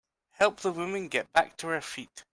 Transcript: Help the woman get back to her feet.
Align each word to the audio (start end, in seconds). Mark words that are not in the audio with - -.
Help 0.31 0.61
the 0.61 0.71
woman 0.71 1.07
get 1.09 1.31
back 1.31 1.55
to 1.57 1.67
her 1.67 1.79
feet. 1.79 2.23